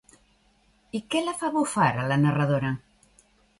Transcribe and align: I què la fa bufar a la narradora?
I 0.99 1.01
què 1.15 1.21
la 1.27 1.35
fa 1.43 1.53
bufar 1.59 1.91
a 2.05 2.09
la 2.15 2.19
narradora? 2.25 2.75